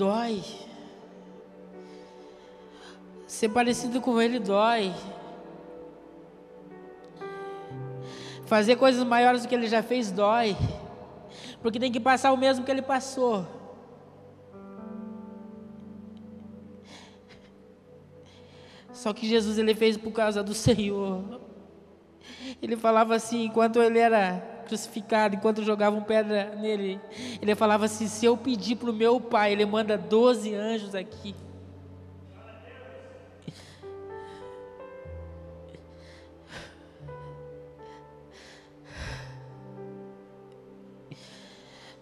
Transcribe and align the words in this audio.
Dói. 0.00 0.42
Ser 3.26 3.50
parecido 3.50 4.00
com 4.00 4.18
Ele 4.18 4.38
dói. 4.38 4.94
Fazer 8.46 8.76
coisas 8.76 9.04
maiores 9.04 9.42
do 9.42 9.48
que 9.48 9.54
Ele 9.54 9.68
já 9.68 9.82
fez 9.82 10.10
dói. 10.10 10.56
Porque 11.60 11.78
tem 11.78 11.92
que 11.92 12.00
passar 12.00 12.32
o 12.32 12.38
mesmo 12.38 12.64
que 12.64 12.70
Ele 12.70 12.80
passou. 12.80 13.46
Só 18.90 19.12
que 19.12 19.28
Jesus 19.28 19.58
ele 19.58 19.74
fez 19.74 19.98
por 19.98 20.12
causa 20.12 20.42
do 20.42 20.54
Senhor. 20.54 21.49
Ele 22.62 22.76
falava 22.76 23.14
assim, 23.14 23.44
enquanto 23.44 23.82
ele 23.82 23.98
era 23.98 24.60
crucificado, 24.70 25.34
enquanto 25.34 25.64
jogavam 25.64 26.00
pedra 26.02 26.54
nele, 26.54 27.00
ele 27.42 27.54
falava 27.56 27.86
assim: 27.86 28.06
se 28.06 28.24
eu 28.24 28.36
pedir 28.36 28.76
para 28.76 28.90
o 28.90 28.94
meu 28.94 29.20
pai, 29.20 29.52
ele 29.52 29.66
manda 29.66 29.98
12 29.98 30.54
anjos 30.54 30.94
aqui. 30.94 31.34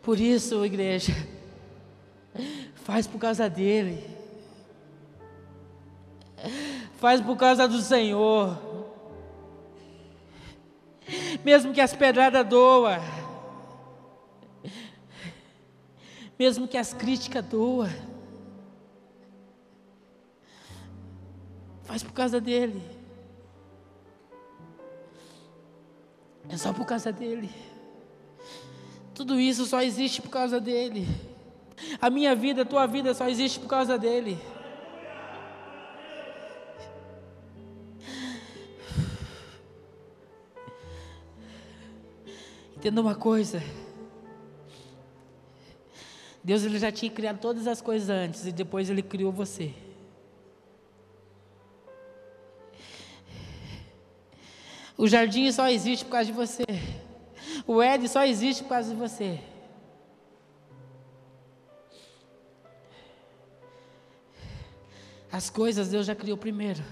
Por 0.00 0.18
isso, 0.18 0.64
igreja, 0.64 1.12
faz 2.74 3.06
por 3.06 3.18
causa 3.18 3.48
dele, 3.48 4.04
faz 6.96 7.20
por 7.20 7.36
causa 7.36 7.68
do 7.68 7.80
Senhor, 7.80 8.71
mesmo 11.44 11.72
que 11.72 11.80
as 11.80 11.94
pedradas 11.94 12.46
doa, 12.46 12.98
mesmo 16.38 16.68
que 16.68 16.76
as 16.76 16.92
críticas 16.92 17.44
doa, 17.44 17.88
faz 21.82 22.02
por 22.02 22.12
causa 22.12 22.40
dele, 22.40 22.82
é 26.48 26.56
só 26.56 26.72
por 26.72 26.86
causa 26.86 27.12
dele. 27.12 27.50
Tudo 29.14 29.38
isso 29.38 29.66
só 29.66 29.82
existe 29.82 30.22
por 30.22 30.30
causa 30.30 30.60
dele. 30.60 31.06
A 32.00 32.08
minha 32.08 32.34
vida, 32.34 32.62
a 32.62 32.66
tua 32.66 32.86
vida 32.86 33.14
só 33.14 33.28
existe 33.28 33.60
por 33.60 33.68
causa 33.68 33.98
dele. 33.98 34.38
Entenda 42.82 43.00
uma 43.00 43.14
coisa. 43.14 43.62
Deus 46.42 46.64
ele 46.64 46.80
já 46.80 46.90
tinha 46.90 47.12
criado 47.12 47.38
todas 47.38 47.68
as 47.68 47.80
coisas 47.80 48.10
antes 48.10 48.44
e 48.44 48.50
depois 48.50 48.90
ele 48.90 49.02
criou 49.02 49.30
você. 49.30 49.72
O 54.98 55.06
jardim 55.06 55.48
só 55.52 55.68
existe 55.68 56.04
por 56.04 56.10
causa 56.10 56.26
de 56.26 56.32
você. 56.32 56.64
O 57.68 57.80
Ed 57.80 58.08
só 58.08 58.24
existe 58.24 58.64
por 58.64 58.70
causa 58.70 58.92
de 58.92 58.96
você. 58.96 59.38
As 65.30 65.48
coisas 65.48 65.88
Deus 65.88 66.04
já 66.04 66.16
criou 66.16 66.36
primeiro. 66.36 66.82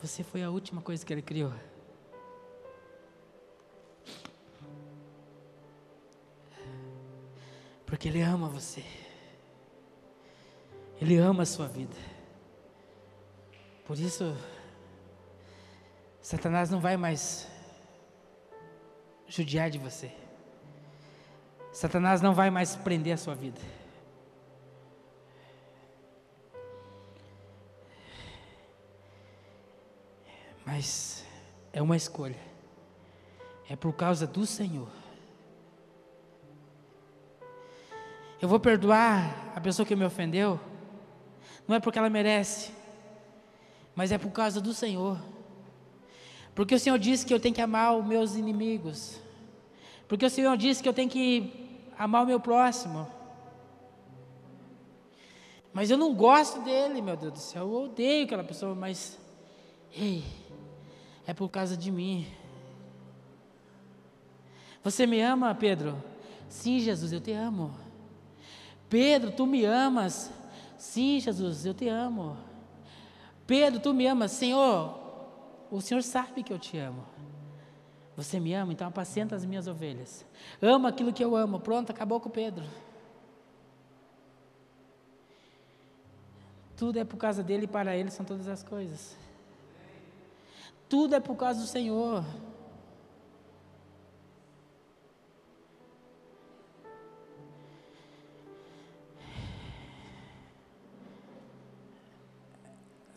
Você 0.00 0.24
foi 0.24 0.42
a 0.42 0.48
última 0.48 0.80
coisa 0.80 1.04
que 1.04 1.12
Ele 1.12 1.20
criou. 1.20 1.52
Porque 7.86 8.08
Ele 8.08 8.20
ama 8.20 8.48
você. 8.48 8.84
Ele 11.00 11.16
ama 11.16 11.44
a 11.44 11.46
sua 11.46 11.68
vida. 11.68 11.96
Por 13.86 13.98
isso, 13.98 14.36
Satanás 16.20 16.68
não 16.68 16.80
vai 16.80 16.96
mais 16.96 17.48
judiar 19.28 19.70
de 19.70 19.78
você. 19.78 20.10
Satanás 21.72 22.20
não 22.20 22.34
vai 22.34 22.50
mais 22.50 22.74
prender 22.74 23.14
a 23.14 23.16
sua 23.16 23.34
vida. 23.34 23.60
Mas 30.64 31.24
é 31.72 31.80
uma 31.80 31.96
escolha. 31.96 32.40
É 33.68 33.76
por 33.76 33.92
causa 33.92 34.26
do 34.26 34.44
Senhor. 34.44 35.05
Eu 38.40 38.48
vou 38.48 38.60
perdoar 38.60 39.52
a 39.54 39.60
pessoa 39.60 39.86
que 39.86 39.96
me 39.96 40.04
ofendeu. 40.04 40.60
Não 41.66 41.76
é 41.76 41.80
porque 41.80 41.98
ela 41.98 42.10
merece, 42.10 42.70
mas 43.94 44.12
é 44.12 44.18
por 44.18 44.30
causa 44.30 44.60
do 44.60 44.74
Senhor. 44.74 45.18
Porque 46.54 46.74
o 46.74 46.78
Senhor 46.78 46.98
disse 46.98 47.26
que 47.26 47.34
eu 47.34 47.40
tenho 47.40 47.54
que 47.54 47.60
amar 47.60 47.96
os 47.96 48.04
meus 48.04 48.34
inimigos. 48.34 49.18
Porque 50.06 50.24
o 50.24 50.30
Senhor 50.30 50.56
disse 50.56 50.82
que 50.82 50.88
eu 50.88 50.94
tenho 50.94 51.10
que 51.10 51.80
amar 51.98 52.22
o 52.22 52.26
meu 52.26 52.38
próximo. 52.38 53.08
Mas 55.72 55.90
eu 55.90 55.98
não 55.98 56.14
gosto 56.14 56.60
dele, 56.62 57.02
meu 57.02 57.16
Deus 57.16 57.32
do 57.32 57.38
céu. 57.38 57.62
Eu 57.64 57.84
odeio 57.84 58.24
aquela 58.24 58.44
pessoa, 58.44 58.74
mas. 58.74 59.18
Ei, 59.94 60.24
é 61.26 61.34
por 61.34 61.48
causa 61.50 61.76
de 61.76 61.90
mim. 61.90 62.26
Você 64.82 65.06
me 65.06 65.20
ama, 65.20 65.54
Pedro? 65.54 66.02
Sim, 66.48 66.78
Jesus, 66.78 67.12
eu 67.12 67.20
te 67.20 67.32
amo. 67.32 67.85
Pedro, 68.88 69.32
tu 69.32 69.46
me 69.46 69.64
amas? 69.64 70.30
Sim, 70.76 71.18
Jesus, 71.20 71.66
eu 71.66 71.74
te 71.74 71.88
amo. 71.88 72.36
Pedro, 73.46 73.80
tu 73.80 73.92
me 73.92 74.06
amas? 74.06 74.32
Senhor, 74.32 74.98
o 75.70 75.80
Senhor 75.80 76.02
sabe 76.02 76.42
que 76.42 76.52
eu 76.52 76.58
te 76.58 76.78
amo. 76.78 77.04
Você 78.16 78.40
me 78.40 78.54
ama, 78.54 78.72
então 78.72 78.88
apacenta 78.88 79.36
as 79.36 79.44
minhas 79.44 79.66
ovelhas. 79.66 80.24
Ama 80.60 80.88
aquilo 80.88 81.12
que 81.12 81.22
eu 81.22 81.36
amo. 81.36 81.60
Pronto, 81.60 81.90
acabou 81.90 82.18
com 82.18 82.30
Pedro. 82.30 82.64
Tudo 86.76 86.98
é 86.98 87.04
por 87.04 87.16
causa 87.16 87.42
dele 87.42 87.64
e 87.64 87.68
para 87.68 87.96
ele 87.96 88.10
são 88.10 88.24
todas 88.24 88.48
as 88.48 88.62
coisas. 88.62 89.16
Tudo 90.88 91.14
é 91.14 91.20
por 91.20 91.36
causa 91.36 91.60
do 91.60 91.66
Senhor. 91.66 92.24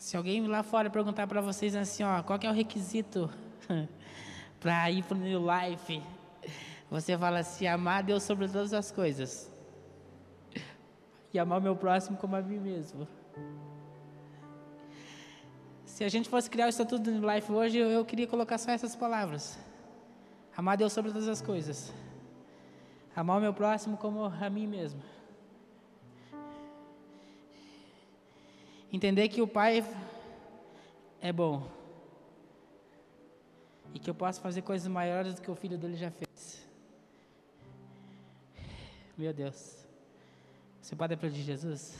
Se 0.00 0.16
alguém 0.16 0.46
lá 0.46 0.62
fora 0.62 0.88
perguntar 0.88 1.26
para 1.26 1.42
vocês 1.42 1.76
assim, 1.76 2.02
ó, 2.02 2.22
qual 2.22 2.38
é 2.42 2.48
o 2.48 2.54
requisito 2.54 3.30
para 4.58 4.90
ir 4.90 5.04
para 5.04 5.14
o 5.14 5.20
New 5.20 5.42
Life? 5.42 6.02
Você 6.90 7.18
fala 7.18 7.40
assim, 7.40 7.66
amar 7.66 8.02
Deus 8.02 8.22
sobre 8.22 8.48
todas 8.48 8.72
as 8.72 8.90
coisas. 8.90 9.52
E 11.34 11.38
amar 11.38 11.58
o 11.58 11.62
meu 11.62 11.76
próximo 11.76 12.16
como 12.16 12.34
a 12.34 12.40
mim 12.40 12.58
mesmo. 12.58 13.06
Se 15.84 16.02
a 16.02 16.08
gente 16.08 16.30
fosse 16.30 16.48
criar 16.48 16.64
o 16.64 16.70
Estatuto 16.70 17.02
do 17.02 17.10
New 17.10 17.30
Life 17.34 17.52
hoje, 17.52 17.76
eu, 17.76 18.02
queria 18.02 18.26
colocar 18.26 18.56
só 18.56 18.70
essas 18.70 18.96
palavras. 18.96 19.58
Amar 20.56 20.78
Deus 20.78 20.94
sobre 20.94 21.12
todas 21.12 21.28
as 21.28 21.42
coisas. 21.42 21.92
Amar 23.14 23.36
o 23.36 23.40
meu 23.42 23.52
próximo 23.52 23.98
como 23.98 24.24
a 24.24 24.48
mim 24.48 24.66
mesmo. 24.66 25.02
Entender 28.92 29.28
que 29.28 29.40
o 29.40 29.46
Pai 29.46 29.84
é 31.20 31.32
bom. 31.32 31.68
E 33.94 33.98
que 33.98 34.08
eu 34.08 34.14
posso 34.14 34.40
fazer 34.40 34.62
coisas 34.62 34.88
maiores 34.88 35.34
do 35.34 35.42
que 35.42 35.50
o 35.50 35.54
filho 35.54 35.78
dele 35.78 35.96
já 35.96 36.10
fez. 36.10 36.66
Meu 39.16 39.32
Deus. 39.32 39.86
Você 40.80 40.96
pode 40.96 41.14
aplaudir 41.14 41.42
Jesus? 41.42 41.98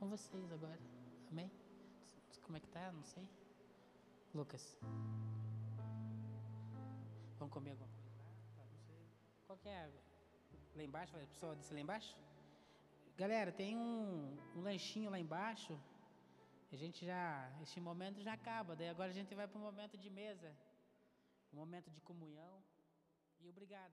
Com 0.00 0.08
vocês 0.08 0.50
agora. 0.50 0.80
Amém? 1.30 1.50
Como 2.44 2.56
é 2.56 2.60
que 2.60 2.68
tá? 2.68 2.90
Não 2.90 3.04
sei. 3.04 3.28
Lucas. 4.34 4.64
Vamos 7.38 7.52
comer 7.52 7.72
alguma 7.72 7.90
coisa 7.90 8.08
lá? 8.22 8.32
Qual 9.46 9.58
que 9.58 9.68
é? 9.68 9.92
Lá 10.74 10.82
embaixo? 10.82 11.14
A 11.14 11.26
pessoa 11.26 11.54
descer 11.54 11.74
lá 11.74 11.80
embaixo? 11.80 12.16
Galera, 13.18 13.52
tem 13.52 13.76
um, 13.76 14.38
um 14.56 14.62
lanchinho 14.62 15.10
lá 15.10 15.18
embaixo. 15.18 15.78
A 16.72 16.76
gente 16.76 17.04
já. 17.04 17.52
Este 17.60 17.78
momento 17.78 18.22
já 18.22 18.32
acaba. 18.32 18.74
Daí 18.74 18.88
agora 18.88 19.10
a 19.10 19.18
gente 19.20 19.34
vai 19.34 19.46
para 19.46 19.58
um 19.58 19.62
momento 19.70 19.98
de 19.98 20.08
mesa. 20.08 20.50
Um 21.52 21.58
momento 21.58 21.90
de 21.90 22.00
comunhão. 22.00 22.64
E 23.38 23.50
obrigado. 23.50 23.92